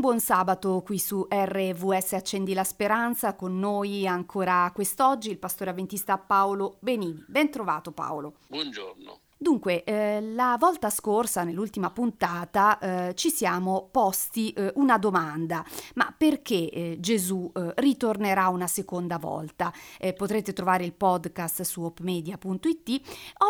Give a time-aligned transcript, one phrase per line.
[0.00, 6.16] Buon sabato qui su RVS Accendi la Speranza, con noi ancora quest'oggi il pastore avventista
[6.16, 7.22] Paolo Benini.
[7.28, 8.36] Ben trovato Paolo.
[8.46, 9.20] Buongiorno.
[9.42, 15.64] Dunque, eh, la volta scorsa, nell'ultima puntata, eh, ci siamo posti eh, una domanda,
[15.94, 19.72] ma perché eh, Gesù eh, ritornerà una seconda volta?
[19.98, 23.00] Eh, potrete trovare il podcast su opmedia.it.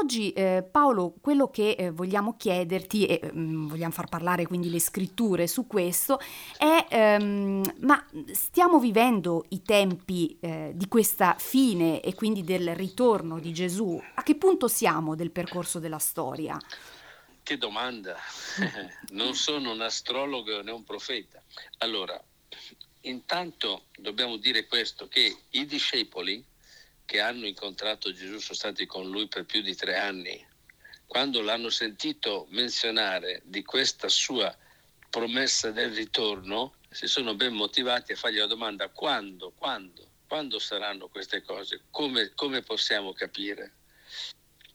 [0.00, 0.32] Oggi,
[0.70, 6.20] Paolo, quello che vogliamo chiederti, e mm, vogliamo far parlare quindi le scritture su questo,
[6.56, 8.00] è, ehm, ma
[8.30, 10.38] stiamo vivendo i tempi
[10.72, 14.00] di questa fine e quindi del ritorno di Gesù?
[14.14, 16.58] A che punto siamo del percorso della storia?
[17.42, 18.16] Che domanda!
[19.10, 21.42] non sono un astrologo né un profeta.
[21.78, 22.22] Allora,
[23.02, 26.44] intanto dobbiamo dire questo, che i discepoli
[27.04, 30.46] che hanno incontrato Gesù sono stati con lui per più di tre anni.
[31.06, 34.56] Quando l'hanno sentito menzionare di questa sua
[35.08, 41.08] promessa del ritorno, si sono ben motivati a fargli la domanda quando, quando, quando saranno
[41.08, 43.72] queste cose, come, come possiamo capire?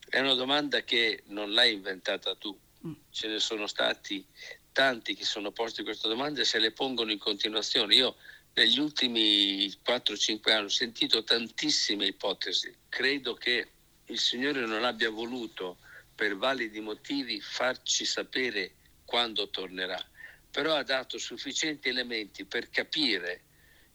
[0.08, 2.94] È una domanda che non l'hai inventata tu, mm.
[3.10, 4.26] ce ne sono stati
[4.72, 7.96] tanti che sono posti questa domanda e se le pongono in continuazione.
[7.96, 8.16] Io
[8.54, 12.74] negli ultimi 4-5 anni ho sentito tantissime ipotesi.
[12.90, 13.70] Credo che
[14.06, 15.78] il Signore non abbia voluto,
[16.16, 20.02] per validi motivi, farci sapere quando tornerà,
[20.50, 23.44] però ha dato sufficienti elementi per capire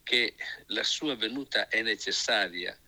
[0.03, 0.35] che
[0.67, 2.79] la sua venuta è necessaria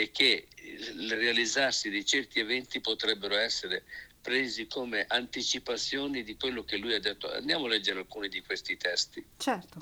[0.00, 3.84] e che il realizzarsi di certi eventi potrebbero essere
[4.20, 7.30] presi come anticipazioni di quello che lui ha detto.
[7.30, 9.24] Andiamo a leggere alcuni di questi testi.
[9.36, 9.78] Certo.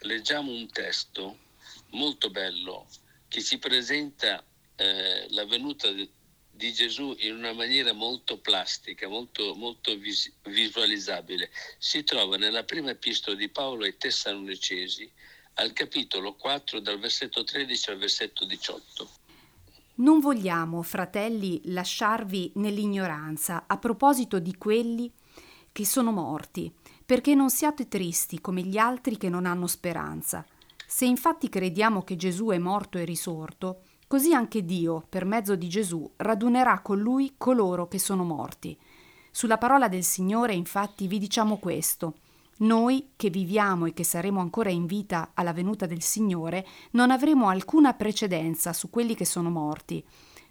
[0.00, 1.38] Leggiamo un testo
[1.90, 2.88] molto bello
[3.28, 4.44] che ci presenta
[4.76, 6.10] eh, la venuta di,
[6.72, 11.50] Gesù in una maniera molto plastica, molto, molto vis- visualizzabile.
[11.78, 15.10] Si trova nella prima epistola di Paolo ai Tessalonicesi,
[15.54, 19.08] al capitolo 4 dal versetto 13 al versetto 18.
[19.94, 25.12] Non vogliamo, fratelli, lasciarvi nell'ignoranza a proposito di quelli
[25.70, 26.72] che sono morti,
[27.04, 30.44] perché non siate tristi come gli altri che non hanno speranza.
[30.86, 35.68] Se infatti crediamo che Gesù è morto e risorto, così anche Dio, per mezzo di
[35.68, 38.76] Gesù, radunerà con lui coloro che sono morti.
[39.30, 42.16] Sulla parola del Signore, infatti, vi diciamo questo.
[42.58, 47.48] Noi che viviamo e che saremo ancora in vita alla venuta del Signore non avremo
[47.48, 50.04] alcuna precedenza su quelli che sono morti,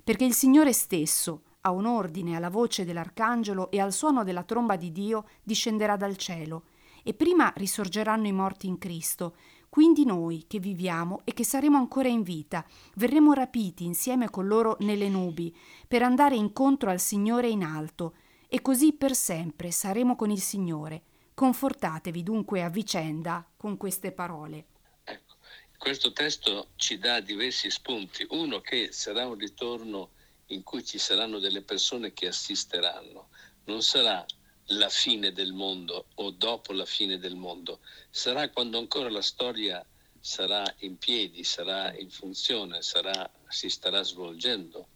[0.03, 4.75] perché il Signore stesso, a un ordine alla voce dell'arcangelo e al suono della tromba
[4.75, 6.63] di Dio, discenderà dal cielo,
[7.03, 9.35] e prima risorgeranno i morti in Cristo,
[9.69, 14.75] quindi noi che viviamo e che saremo ancora in vita, verremo rapiti insieme con loro
[14.79, 15.55] nelle nubi,
[15.87, 18.15] per andare incontro al Signore in alto,
[18.49, 21.03] e così per sempre saremo con il Signore.
[21.41, 24.65] Confortatevi dunque a vicenda con queste parole.
[25.03, 25.37] Ecco,
[25.75, 28.23] questo testo ci dà diversi spunti.
[28.29, 30.11] Uno che sarà un ritorno
[30.49, 33.29] in cui ci saranno delle persone che assisteranno.
[33.63, 34.23] Non sarà
[34.65, 37.79] la fine del mondo o dopo la fine del mondo,
[38.11, 39.83] sarà quando ancora la storia
[40.19, 44.87] sarà in piedi, sarà in funzione, sarà, si starà svolgendo.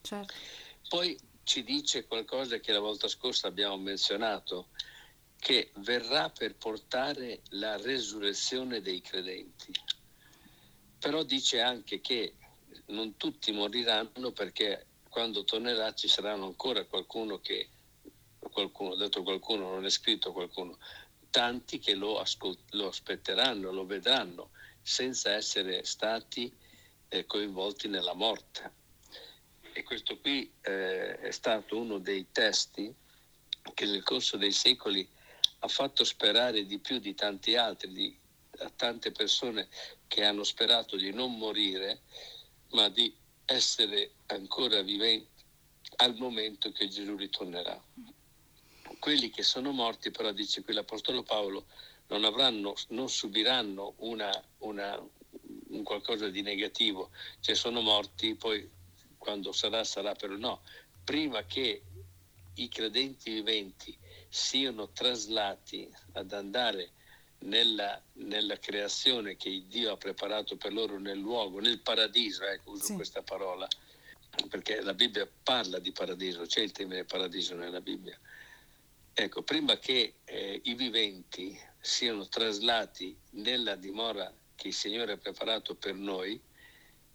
[0.00, 0.34] Certo.
[0.88, 4.70] Poi ci dice qualcosa che la volta scorsa abbiamo menzionato,
[5.42, 9.72] che verrà per portare la resurrezione dei credenti.
[11.00, 12.36] Però dice anche che
[12.86, 17.70] non tutti moriranno perché quando tornerà ci saranno ancora qualcuno che,
[18.38, 20.78] qualcuno, detto qualcuno, non è scritto qualcuno,
[21.28, 24.50] tanti che lo, ascolt- lo aspetteranno, lo vedranno,
[24.80, 26.56] senza essere stati
[27.08, 28.72] eh, coinvolti nella morte.
[29.72, 32.94] E questo qui eh, è stato uno dei testi
[33.74, 35.08] che nel corso dei secoli
[35.64, 38.18] ha fatto sperare di più di tanti altri, di,
[38.74, 39.68] tante persone
[40.08, 42.00] che hanno sperato di non morire,
[42.70, 43.14] ma di
[43.44, 45.30] essere ancora viventi
[45.96, 47.80] al momento che Gesù ritornerà.
[48.98, 51.66] Quelli che sono morti, però, dice qui l'Apostolo Paolo,
[52.08, 55.00] non, avranno, non subiranno una, una,
[55.68, 57.10] un qualcosa di negativo,
[57.40, 58.68] cioè sono morti, poi
[59.16, 60.62] quando sarà, sarà, però no.
[61.04, 61.82] Prima che
[62.54, 63.96] i credenti viventi
[64.34, 66.92] siano traslati ad andare
[67.40, 72.84] nella, nella, creazione che Dio ha preparato per loro nel luogo, nel paradiso, ecco, uso
[72.84, 72.94] sì.
[72.94, 73.68] questa parola,
[74.48, 78.18] perché la Bibbia parla di paradiso, c'è il termine paradiso nella Bibbia.
[79.12, 85.74] Ecco, prima che eh, i viventi siano traslati nella dimora che il Signore ha preparato
[85.74, 86.40] per noi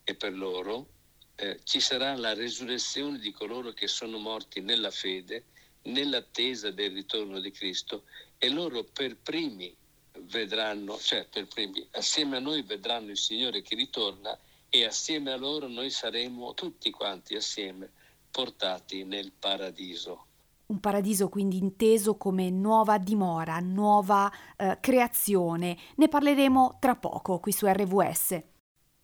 [0.04, 0.90] e per loro,
[1.34, 5.46] eh, ci sarà la resurrezione di coloro che sono morti nella fede
[5.84, 8.04] nell'attesa del ritorno di Cristo
[8.38, 9.76] e loro per primi
[10.22, 14.38] vedranno, cioè per primi, assieme a noi vedranno il Signore che ritorna
[14.70, 17.90] e assieme a loro noi saremo tutti quanti assieme
[18.30, 20.26] portati nel paradiso.
[20.68, 25.78] Un paradiso quindi inteso come nuova dimora, nuova eh, creazione.
[25.96, 28.44] Ne parleremo tra poco qui su RVS.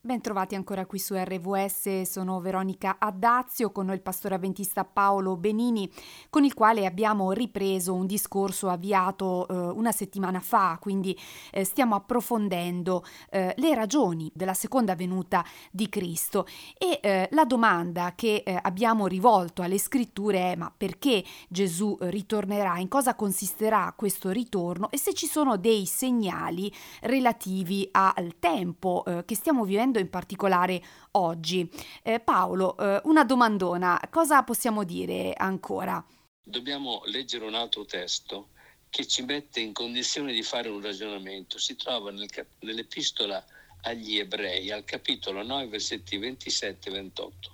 [0.06, 5.90] Bentrovati ancora qui su RVS, sono Veronica Addazio con il pastore avventista Paolo Benini
[6.30, 11.18] con il quale abbiamo ripreso un discorso avviato eh, una settimana fa, quindi
[11.52, 15.42] eh, stiamo approfondendo eh, le ragioni della seconda venuta
[15.72, 16.48] di Cristo.
[16.78, 22.78] E eh, la domanda che eh, abbiamo rivolto alle scritture è ma perché Gesù ritornerà,
[22.78, 24.92] in cosa consisterà questo ritorno?
[24.92, 26.70] E se ci sono dei segnali
[27.04, 30.82] relativi al tempo eh, che stiamo vivendo vivendo in particolare
[31.12, 31.70] oggi.
[32.02, 36.04] Eh, Paolo, eh, una domandona, cosa possiamo dire ancora?
[36.44, 38.50] Dobbiamo leggere un altro testo
[38.90, 41.58] che ci mette in condizione di fare un ragionamento.
[41.58, 42.28] Si trova nel,
[42.60, 43.44] nell'epistola
[43.82, 47.52] agli ebrei, al capitolo 9, versetti 27 e 28.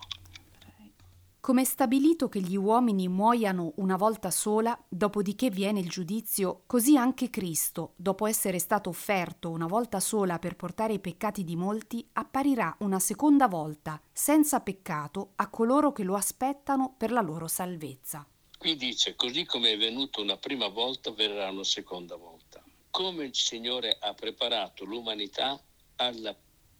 [1.41, 6.97] Come è stabilito che gli uomini muoiano una volta sola, dopodiché viene il giudizio, così
[6.97, 12.05] anche Cristo, dopo essere stato offerto una volta sola per portare i peccati di molti,
[12.13, 18.27] apparirà una seconda volta, senza peccato, a coloro che lo aspettano per la loro salvezza.
[18.57, 22.61] Qui dice, così come è venuto una prima volta, verrà una seconda volta.
[22.91, 25.57] Come il Signore ha preparato l'umanità
[25.95, 26.35] alla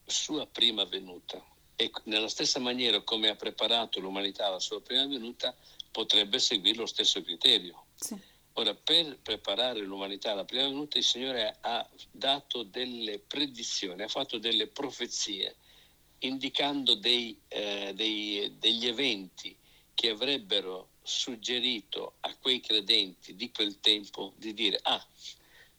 [0.06, 1.42] sua prima venuta.
[1.81, 5.56] E nella stessa maniera come ha preparato l'umanità alla sua prima venuta,
[5.92, 7.86] potrebbe seguire lo stesso criterio.
[7.96, 8.20] Sì.
[8.54, 14.38] Ora, per preparare l'umanità alla prima venuta, il Signore ha dato delle predizioni, ha fatto
[14.40, 15.56] delle profezie,
[16.20, 19.56] indicando dei, eh, dei, degli eventi
[19.94, 25.08] che avrebbero suggerito a quei credenti di quel tempo di dire, ah,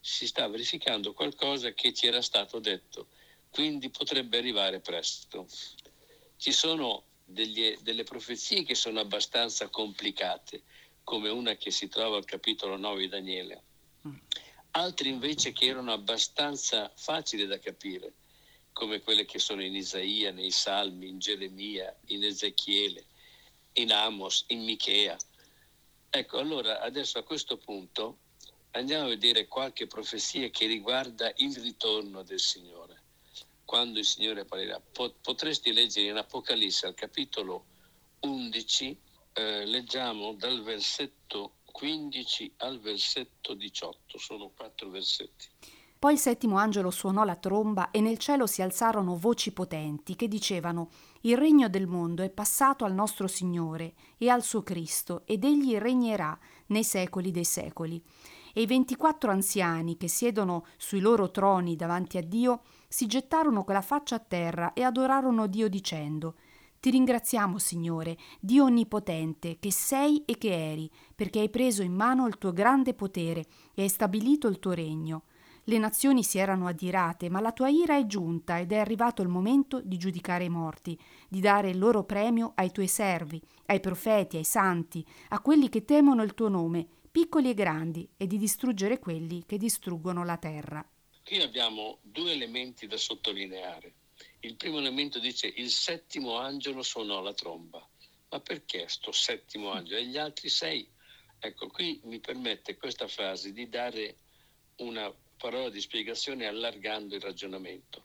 [0.01, 3.09] si sta verificando qualcosa che ci era stato detto,
[3.51, 5.47] quindi potrebbe arrivare presto.
[6.41, 10.63] Ci sono degli, delle profezie che sono abbastanza complicate,
[11.05, 13.63] come una che si trova al capitolo 9 di Daniele,
[14.71, 18.15] altri invece che erano abbastanza facili da capire,
[18.73, 23.05] come quelle che sono in Isaia, nei Salmi, in Geremia, in Ezechiele,
[23.75, 25.19] in Amos, in Michea.
[26.09, 28.17] Ecco, allora adesso a questo punto
[28.71, 32.90] andiamo a vedere qualche profezia che riguarda il ritorno del Signore
[33.71, 34.83] quando il Signore apparirà.
[35.23, 37.67] Potresti leggere in Apocalisse al capitolo
[38.19, 38.99] 11,
[39.33, 45.47] eh, leggiamo dal versetto 15 al versetto 18, sono quattro versetti.
[45.97, 50.27] Poi il settimo angelo suonò la tromba e nel cielo si alzarono voci potenti che
[50.27, 50.91] dicevano
[51.21, 55.77] Il regno del mondo è passato al nostro Signore e al suo Cristo ed egli
[55.77, 58.03] regnerà nei secoli dei secoli.
[58.53, 63.75] E i ventiquattro anziani che siedono sui loro troni davanti a Dio si gettarono con
[63.75, 66.35] la faccia a terra e adorarono Dio dicendo
[66.81, 72.27] Ti ringraziamo, Signore, Dio onnipotente, che sei e che eri, perché hai preso in mano
[72.27, 75.25] il tuo grande potere e hai stabilito il tuo regno.
[75.65, 79.29] Le nazioni si erano adirate, ma la tua ira è giunta ed è arrivato il
[79.29, 80.99] momento di giudicare i morti,
[81.29, 85.85] di dare il loro premio ai tuoi servi, ai profeti, ai santi, a quelli che
[85.85, 90.89] temono il tuo nome, piccoli e grandi, e di distruggere quelli che distruggono la terra.
[91.25, 93.95] Qui abbiamo due elementi da sottolineare.
[94.41, 97.87] Il primo elemento dice il settimo angelo suonò la tromba.
[98.31, 99.99] Ma perché sto settimo angelo?
[99.99, 100.89] E gli altri sei?
[101.39, 104.17] Ecco, qui mi permette questa frase di dare
[104.77, 108.05] una parola di spiegazione allargando il ragionamento.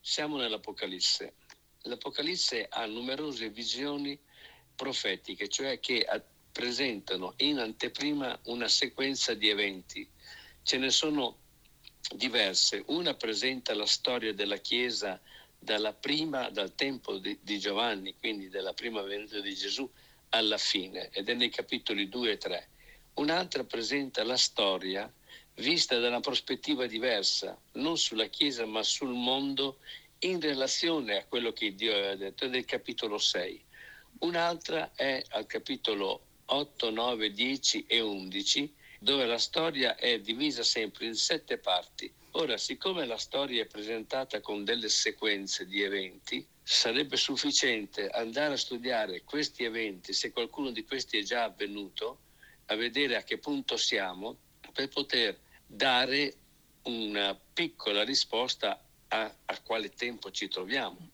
[0.00, 1.34] Siamo nell'Apocalisse.
[1.82, 4.18] L'Apocalisse ha numerose visioni
[4.74, 6.06] profetiche, cioè che
[6.52, 10.08] presentano in anteprima una sequenza di eventi.
[10.62, 11.38] Ce ne sono
[12.14, 12.82] diverse.
[12.86, 15.20] Una presenta la storia della Chiesa
[15.58, 19.88] dalla prima, dal tempo di, di Giovanni, quindi dalla prima venuta di Gesù,
[20.30, 22.68] alla fine, ed è nei capitoli 2 e 3.
[23.14, 25.10] Un'altra presenta la storia
[25.56, 29.78] vista da una prospettiva diversa, non sulla Chiesa ma sul mondo
[30.20, 33.64] in relazione a quello che Dio aveva detto, è del capitolo 6.
[34.20, 41.06] Un'altra è al capitolo 8, 9, 10 e 11, dove la storia è divisa sempre
[41.06, 42.12] in sette parti.
[42.32, 48.58] Ora, siccome la storia è presentata con delle sequenze di eventi, sarebbe sufficiente andare a
[48.58, 52.20] studiare questi eventi, se qualcuno di questi è già avvenuto,
[52.66, 54.36] a vedere a che punto siamo,
[54.72, 56.36] per poter dare
[56.82, 61.12] una piccola risposta a, a quale tempo ci troviamo.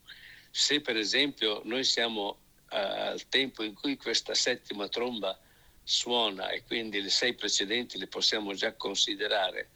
[0.51, 5.39] Se per esempio noi siamo al tempo in cui questa settima tromba
[5.83, 9.71] suona e quindi le sei precedenti le possiamo già considerare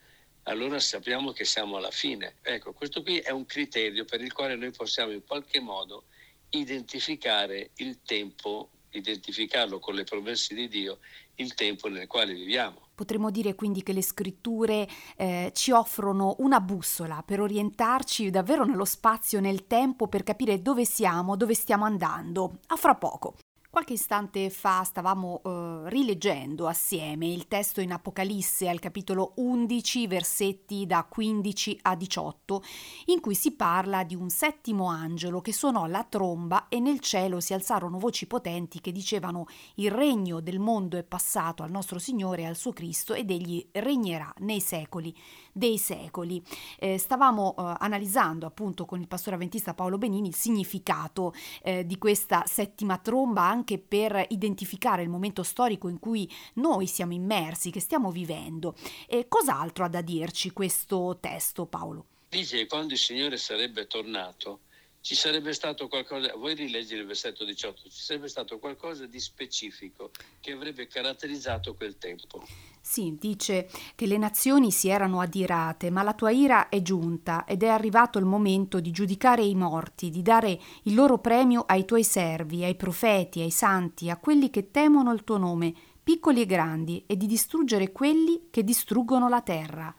[0.44, 2.36] allora sappiamo che siamo alla fine.
[2.42, 6.06] Ecco, questo qui è un criterio per il quale noi possiamo in qualche modo
[6.50, 10.98] identificare il tempo, identificarlo con le promesse di Dio,
[11.36, 12.88] il tempo nel quale viviamo.
[13.02, 18.84] Potremmo dire quindi che le scritture eh, ci offrono una bussola per orientarci davvero nello
[18.84, 22.60] spazio, nel tempo, per capire dove siamo, dove stiamo andando.
[22.68, 23.34] A fra poco.
[23.72, 30.84] Qualche istante fa stavamo uh, rileggendo assieme il testo in Apocalisse al capitolo 11, versetti
[30.84, 32.62] da 15 a 18,
[33.06, 37.40] in cui si parla di un settimo angelo che suonò la tromba e nel cielo
[37.40, 42.42] si alzarono voci potenti che dicevano il regno del mondo è passato al nostro Signore
[42.42, 45.16] e al suo Cristo ed egli regnerà nei secoli
[45.52, 46.42] dei secoli.
[46.78, 51.98] Eh, stavamo uh, analizzando appunto con il pastore avventista Paolo Benini il significato eh, di
[51.98, 57.80] questa settima tromba anche per identificare il momento storico in cui noi siamo immersi, che
[57.80, 58.74] stiamo vivendo.
[59.06, 62.06] E cos'altro ha da dirci questo testo, Paolo?
[62.28, 64.60] Dice che quando il Signore sarebbe tornato,
[65.02, 70.12] ci sarebbe stato qualcosa, vuoi rileggere il versetto 18, ci sarebbe stato qualcosa di specifico
[70.40, 72.46] che avrebbe caratterizzato quel tempo.
[72.80, 77.64] Sì, dice che le nazioni si erano adirate, ma la tua ira è giunta ed
[77.64, 82.04] è arrivato il momento di giudicare i morti, di dare il loro premio ai tuoi
[82.04, 87.02] servi, ai profeti, ai santi, a quelli che temono il tuo nome, piccoli e grandi,
[87.08, 89.92] e di distruggere quelli che distruggono la terra.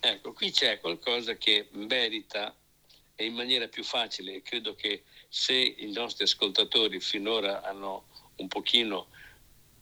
[0.00, 2.54] Ecco, qui c'è qualcosa che merita
[3.20, 4.40] e in maniera più facile.
[4.40, 9.08] Credo che se i nostri ascoltatori finora hanno un pochino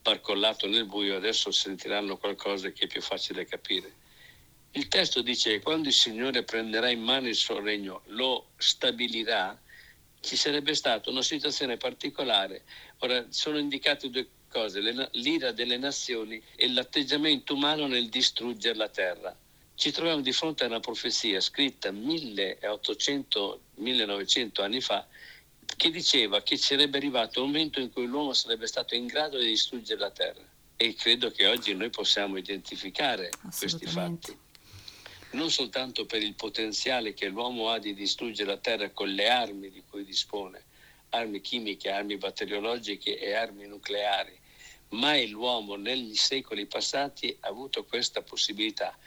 [0.03, 3.95] barcollato nel buio, adesso sentiranno qualcosa che è più facile capire.
[4.73, 9.57] Il testo dice che quando il Signore prenderà in mano il suo regno, lo stabilirà,
[10.21, 12.65] ci sarebbe stata una situazione particolare.
[12.99, 14.81] Ora sono indicate due cose,
[15.13, 19.37] l'ira delle nazioni e l'atteggiamento umano nel distruggere la terra
[19.79, 25.07] ci troviamo di fronte a una profezia scritta 1800-1900 anni fa
[25.77, 29.47] che diceva che sarebbe arrivato un momento in cui l'uomo sarebbe stato in grado di
[29.47, 30.43] distruggere la terra.
[30.77, 34.37] E credo che oggi noi possiamo identificare questi fatti.
[35.33, 39.71] Non soltanto per il potenziale che l'uomo ha di distruggere la terra con le armi
[39.71, 40.65] di cui dispone,
[41.11, 44.37] armi chimiche, armi batteriologiche e armi nucleari,
[44.89, 48.99] mai l'uomo negli secoli passati ha avuto questa possibilità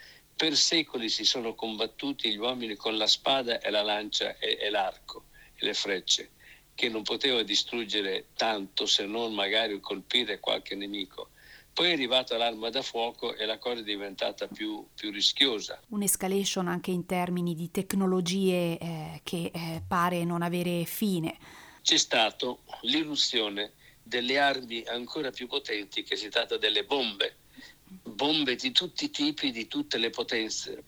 [0.42, 4.70] per secoli si sono combattuti gli uomini con la spada e la lancia e, e
[4.70, 6.30] l'arco e le frecce,
[6.74, 11.30] che non poteva distruggere tanto se non magari colpire qualche nemico.
[11.72, 15.80] Poi è arrivata l'arma da fuoco e la cosa è diventata più, più rischiosa.
[15.90, 21.38] Un'escalation anche in termini di tecnologie eh, che eh, pare non avere fine.
[21.82, 27.36] C'è stata l'irruzione delle armi ancora più potenti, che si tratta delle bombe
[28.22, 30.84] bombe di tutti i tipi, di tutte le potenze.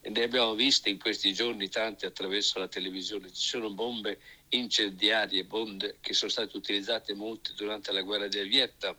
[0.00, 3.28] E ne abbiamo viste in questi giorni tante attraverso la televisione.
[3.32, 4.18] Ci sono bombe
[4.48, 8.96] incendiarie, bombe che sono state utilizzate molte durante la guerra del Vietnam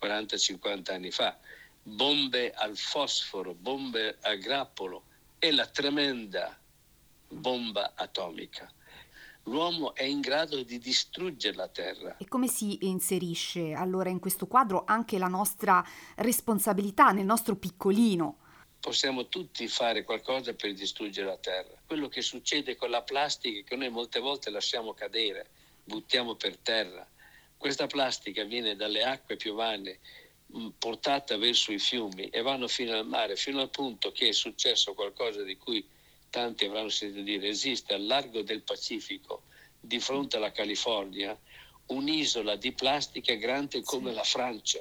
[0.00, 1.36] 40-50 anni fa,
[1.82, 5.02] bombe al fosforo, bombe a grappolo
[5.40, 6.56] e la tremenda
[7.30, 8.72] bomba atomica
[9.48, 12.16] l'uomo è in grado di distruggere la terra.
[12.18, 15.84] E come si inserisce allora in questo quadro anche la nostra
[16.16, 18.38] responsabilità nel nostro piccolino?
[18.80, 21.74] Possiamo tutti fare qualcosa per distruggere la terra.
[21.84, 25.48] Quello che succede con la plastica che noi molte volte lasciamo cadere,
[25.82, 27.06] buttiamo per terra.
[27.56, 29.98] Questa plastica viene dalle acque piovane
[30.56, 34.32] mm, portata verso i fiumi e vanno fino al mare, fino al punto che è
[34.32, 35.84] successo qualcosa di cui
[36.30, 39.42] tanti avranno sentito dire, esiste al largo del Pacifico,
[39.80, 41.38] di fronte alla California,
[41.86, 44.16] un'isola di plastica grande come sì.
[44.16, 44.80] la Francia.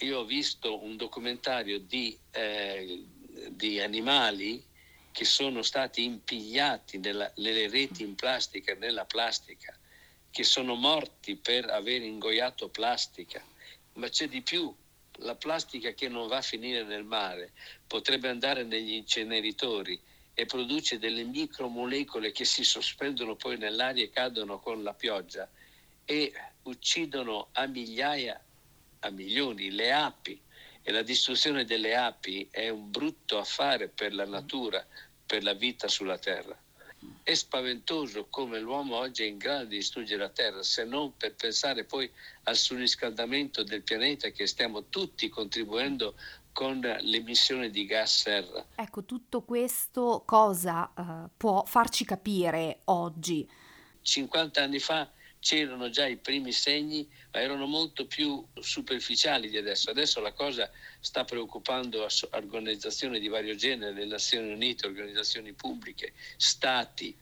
[0.00, 3.04] Io ho visto un documentario di, eh,
[3.50, 4.62] di animali
[5.10, 9.74] che sono stati impigliati nella, nelle reti in plastica, nella plastica,
[10.30, 13.42] che sono morti per aver ingoiato plastica.
[13.94, 14.74] Ma c'è di più,
[15.20, 17.52] la plastica che non va a finire nel mare
[17.86, 19.98] potrebbe andare negli inceneritori
[20.38, 25.48] e produce delle micromolecole che si sospendono poi nell'aria e cadono con la pioggia
[26.04, 26.30] e
[26.64, 28.38] uccidono a migliaia,
[29.00, 30.38] a milioni le api
[30.82, 34.86] e la distruzione delle api è un brutto affare per la natura,
[35.24, 36.54] per la vita sulla Terra.
[37.22, 41.34] È spaventoso come l'uomo oggi è in grado di distruggere la Terra, se non per
[41.34, 42.10] pensare poi
[42.42, 46.14] al surriscaldamento del pianeta che stiamo tutti contribuendo
[46.56, 48.64] con l'emissione di gas serra.
[48.76, 53.46] Ecco, tutto questo cosa uh, può farci capire oggi?
[54.00, 55.06] 50 anni fa
[55.38, 59.90] c'erano già i primi segni, ma erano molto più superficiali di adesso.
[59.90, 67.14] Adesso la cosa sta preoccupando organizzazioni di vario genere, le Nazioni Unite, organizzazioni pubbliche, stati.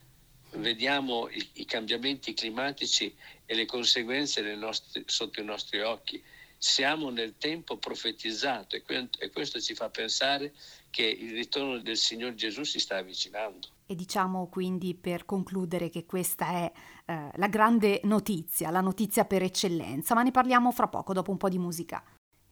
[0.53, 3.13] Vediamo i, i cambiamenti climatici
[3.45, 6.23] e le conseguenze nostri, sotto i nostri occhi.
[6.67, 10.55] Siamo nel tempo profetizzato e, questo ci fa pensare
[10.89, 13.69] che il ritorno del Signore Gesù si sta avvicinando.
[13.85, 16.73] E diciamo quindi per concludere che questa è
[17.05, 21.37] eh, la grande notizia, la notizia per eccellenza, ma ne parliamo fra poco dopo un
[21.37, 22.03] po' di musica.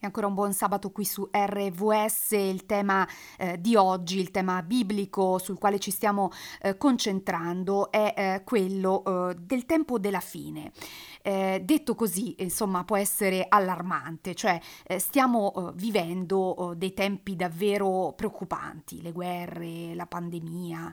[0.04, 4.60] E ancora un buon sabato qui su RVS, il tema eh, di oggi, il tema
[4.60, 10.72] biblico sul quale ci stiamo eh, concentrando è eh, quello eh, del tempo della fine.
[11.22, 19.00] Eh, detto così, insomma, può essere allarmante, cioè eh, stiamo vivendo dei tempi davvero preoccupanti,
[19.00, 20.92] le guerre, la pandemia,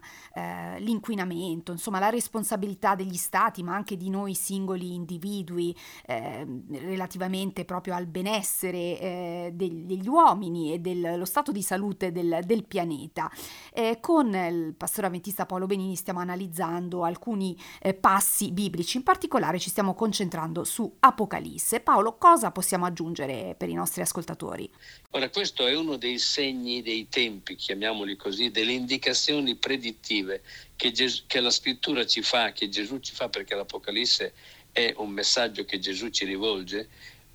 [0.78, 8.06] l'inquinamento, insomma, la responsabilità degli stati, ma anche di noi singoli individui relativamente proprio al
[8.06, 13.32] benessere eh, degli uomini e dello stato di salute del, del pianeta.
[13.74, 19.60] Eh, con il pastore avventista Paolo Benini stiamo analizzando alcuni eh, passi biblici, in particolare
[19.60, 20.18] ci stiamo concentrando
[20.66, 21.80] su Apocalisse.
[21.80, 24.70] Paolo, cosa possiamo aggiungere per i nostri ascoltatori?
[25.12, 30.42] Ora, questo è uno dei segni dei tempi, chiamiamoli così, delle indicazioni predittive
[30.76, 34.34] che, Ges- che la scrittura ci fa, che Gesù ci fa, perché l'Apocalisse
[34.72, 36.90] è un messaggio che Gesù ci rivolge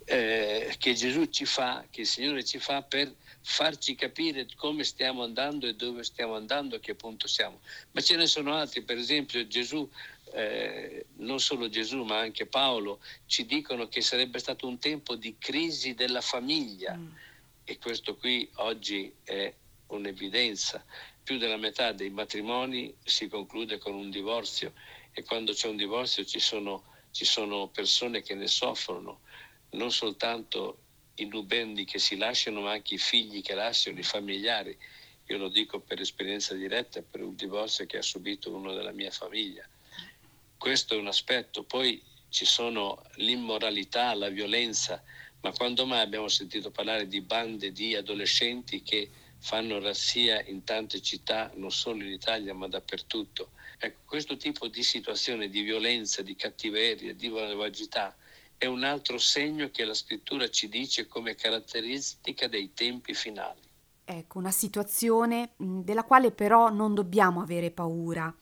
[0.05, 5.23] eh, che Gesù ci fa, che il Signore ci fa per farci capire come stiamo
[5.23, 7.59] andando e dove stiamo andando, a che punto siamo.
[7.91, 9.87] Ma ce ne sono altri, per esempio Gesù,
[10.35, 15.37] eh, non solo Gesù ma anche Paolo, ci dicono che sarebbe stato un tempo di
[15.37, 17.07] crisi della famiglia mm.
[17.63, 19.53] e questo qui oggi è
[19.87, 20.83] un'evidenza.
[21.23, 24.73] Più della metà dei matrimoni si conclude con un divorzio
[25.11, 29.21] e quando c'è un divorzio ci sono, ci sono persone che ne soffrono
[29.71, 30.79] non soltanto
[31.15, 34.77] i nubendi che si lasciano, ma anche i figli che lasciano, i familiari.
[35.27, 39.11] Io lo dico per esperienza diretta, per un divorzio che ha subito uno della mia
[39.11, 39.67] famiglia.
[40.57, 41.63] Questo è un aspetto.
[41.63, 45.01] Poi ci sono l'immoralità, la violenza,
[45.41, 51.01] ma quando mai abbiamo sentito parlare di bande di adolescenti che fanno razzia in tante
[51.01, 53.51] città, non solo in Italia, ma dappertutto?
[53.77, 58.15] Ecco, questo tipo di situazione di violenza, di cattiveria, di malvagità
[58.57, 63.61] è un altro segno che la scrittura ci dice come caratteristica dei tempi finali.
[64.07, 68.33] Ecco, una situazione della quale però non dobbiamo avere paura,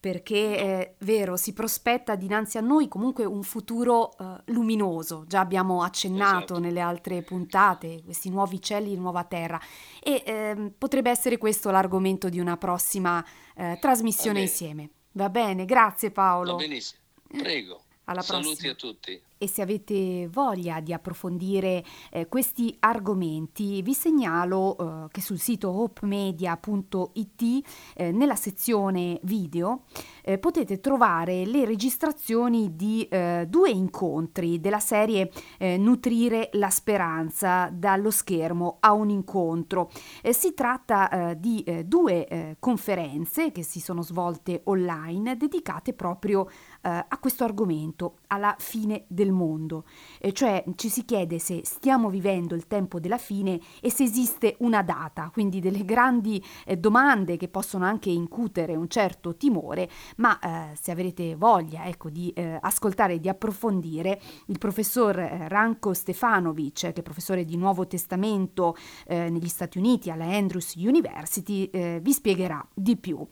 [0.00, 5.82] perché è vero, si prospetta dinanzi a noi comunque un futuro uh, luminoso, già abbiamo
[5.82, 6.58] accennato esatto.
[6.58, 9.60] nelle altre puntate, questi nuovi cieli nuova terra,
[10.02, 13.22] e eh, potrebbe essere questo l'argomento di una prossima
[13.54, 14.88] eh, trasmissione insieme.
[15.12, 16.52] Va bene, grazie Paolo.
[16.52, 17.82] Va benissimo, prego.
[18.04, 18.72] Alla Saluti prossima.
[18.72, 25.22] a tutti e se avete voglia di approfondire eh, questi argomenti vi segnalo eh, che
[25.22, 27.42] sul sito hopemedia.it
[27.94, 29.84] eh, nella sezione video
[30.22, 37.70] eh, potete trovare le registrazioni di eh, due incontri della serie eh, Nutrire la speranza
[37.72, 39.90] dallo schermo a un incontro.
[40.30, 46.48] si tratta di due conferenze che si sono svolte online dedicate proprio
[46.82, 49.84] a questo argomento, alla fine del del mondo,
[50.18, 54.56] e cioè ci si chiede se stiamo vivendo il tempo della fine e se esiste
[54.58, 60.38] una data, quindi delle grandi eh, domande che possono anche incutere un certo timore, ma
[60.38, 65.94] eh, se avrete voglia ecco, di eh, ascoltare e di approfondire, il professor eh, Ranko
[65.94, 72.00] Stefanovic, che è professore di Nuovo Testamento eh, negli Stati Uniti alla Andrews University, eh,
[72.02, 73.26] vi spiegherà di più.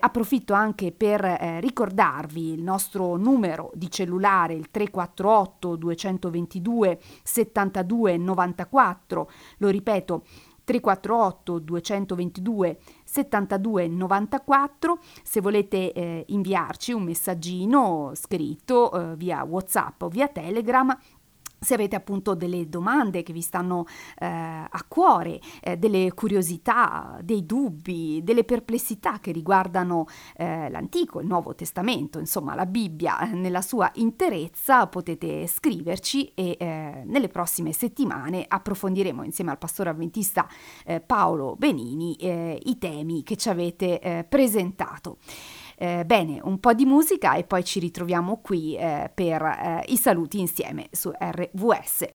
[0.00, 1.20] approfitto anche per
[1.60, 10.24] ricordarvi il nostro numero di cellulare, il 348 348 222 72 94, lo ripeto
[10.64, 20.08] 348 222 72 94 se volete eh, inviarci un messaggino scritto eh, via whatsapp o
[20.08, 20.96] via telegram
[21.60, 23.84] se avete appunto delle domande che vi stanno
[24.18, 31.26] eh, a cuore, eh, delle curiosità, dei dubbi, delle perplessità che riguardano eh, l'Antico, il
[31.26, 37.72] Nuovo Testamento, insomma la Bibbia eh, nella sua interezza, potete scriverci e eh, nelle prossime
[37.72, 40.48] settimane approfondiremo insieme al pastore avventista
[40.86, 45.18] eh, Paolo Benini i temi che ci avete presentato.
[45.82, 49.96] Eh, bene, un po' di musica e poi ci ritroviamo qui eh, per eh, i
[49.96, 52.18] saluti insieme su RVS.